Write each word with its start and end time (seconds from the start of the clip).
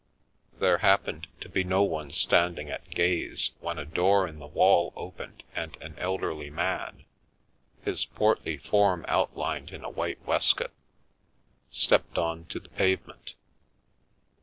There 0.57 0.79
happened 0.79 1.27
to 1.41 1.47
be 1.47 1.63
no 1.63 1.83
one 1.83 2.09
standing 2.09 2.71
at 2.71 2.89
gaze 2.89 3.51
when 3.59 3.77
a 3.77 3.85
door 3.85 4.27
in 4.27 4.39
the 4.39 4.47
wall 4.47 4.91
opened 4.95 5.43
and 5.53 5.77
an 5.79 5.93
elderly 5.99 6.49
man, 6.49 7.05
his 7.85 8.03
portly 8.05 8.57
form 8.57 9.05
outlined 9.07 9.69
in 9.69 9.83
a 9.83 9.91
white 9.91 10.19
waistcoat, 10.25 10.73
stepped 11.69 12.17
on 12.17 12.45
to 12.45 12.59
the 12.59 12.69
pavement. 12.69 13.35